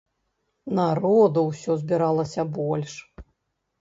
[0.79, 2.93] Народу ўсё збіралася больш.